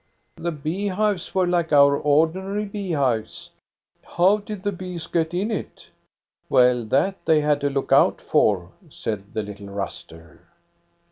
"The 0.37 0.51
bee 0.51 0.87
hives 0.87 1.35
were 1.35 1.45
like 1.45 1.71
our 1.71 1.95
ordinary 1.95 2.65
bee 2.65 2.93
hives."" 2.93 3.51
How 4.17 4.37
did 4.37 4.63
the 4.63 4.71
bees 4.71 5.05
get 5.05 5.31
in 5.31 5.49
t" 5.49 5.85
"Well, 6.49 6.85
that 6.85 7.23
they 7.23 7.41
had 7.41 7.61
to 7.61 7.69
look 7.69 7.91
out 7.91 8.19
for," 8.19 8.71
said 8.89 9.35
the 9.35 9.43
little 9.43 9.67
Ruster. 9.67 10.41